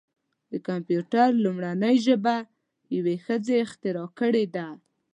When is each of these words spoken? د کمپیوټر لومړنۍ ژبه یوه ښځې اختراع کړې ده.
د 0.51 0.53
کمپیوټر 0.67 1.27
لومړنۍ 1.43 1.95
ژبه 2.05 2.35
یوه 2.95 3.15
ښځې 3.25 3.55
اختراع 3.65 4.07
کړې 4.19 4.45
ده. 4.55 4.67